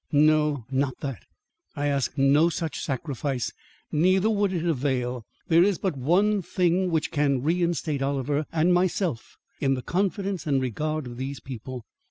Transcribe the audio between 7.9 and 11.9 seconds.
Oliver and myself in the confidence and regard of these people.